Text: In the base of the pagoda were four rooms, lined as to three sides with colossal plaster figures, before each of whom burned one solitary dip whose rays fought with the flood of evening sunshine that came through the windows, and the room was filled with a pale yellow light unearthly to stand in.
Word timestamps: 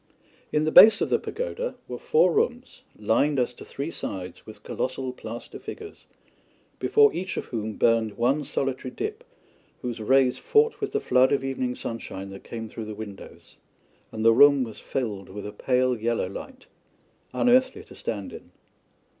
In 0.51 0.63
the 0.63 0.71
base 0.71 0.99
of 1.01 1.09
the 1.11 1.19
pagoda 1.19 1.75
were 1.87 1.99
four 1.99 2.31
rooms, 2.33 2.81
lined 2.97 3.37
as 3.39 3.53
to 3.53 3.63
three 3.63 3.91
sides 3.91 4.47
with 4.47 4.63
colossal 4.63 5.13
plaster 5.13 5.59
figures, 5.59 6.07
before 6.79 7.13
each 7.13 7.37
of 7.37 7.45
whom 7.45 7.73
burned 7.73 8.17
one 8.17 8.43
solitary 8.43 8.89
dip 8.91 9.23
whose 9.83 9.99
rays 9.99 10.39
fought 10.39 10.81
with 10.81 10.93
the 10.93 10.99
flood 10.99 11.31
of 11.31 11.43
evening 11.43 11.75
sunshine 11.75 12.31
that 12.31 12.43
came 12.43 12.67
through 12.67 12.85
the 12.85 12.95
windows, 12.95 13.57
and 14.11 14.25
the 14.25 14.33
room 14.33 14.63
was 14.63 14.79
filled 14.79 15.29
with 15.29 15.45
a 15.45 15.51
pale 15.51 15.95
yellow 15.95 16.27
light 16.27 16.65
unearthly 17.31 17.83
to 17.83 17.93
stand 17.93 18.33
in. 18.33 18.49